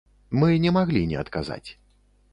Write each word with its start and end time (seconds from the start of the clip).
Мы 0.43 0.47
не 0.63 0.71
маглі 0.79 1.03
не 1.13 1.21
адказаць. 1.23 1.63